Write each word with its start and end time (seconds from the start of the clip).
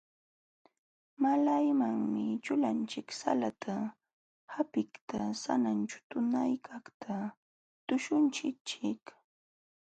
Malaymanmi 1.21 2.23
ćhulanchik 2.43 3.07
salata 3.21 3.75
hapiqta 4.53 5.19
sananćhu 5.43 5.99
tunaykaqta 6.09 7.13
tuśhuchinchik. 7.85 9.03